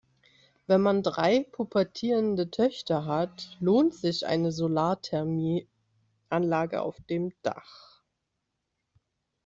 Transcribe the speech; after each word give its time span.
Wenn 0.65 0.81
man 0.81 1.03
drei 1.03 1.45
pubertierende 1.51 2.49
Töchter 2.49 3.05
hat, 3.05 3.55
lohnt 3.59 3.93
sich 3.93 4.25
eine 4.25 4.51
Solarthermie-Anlage 4.51 6.81
auf 6.81 6.99
dem 7.01 7.33
Dach. 7.43 8.01